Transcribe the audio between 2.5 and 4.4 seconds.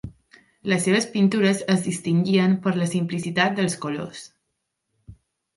per la simplicitat dels colors.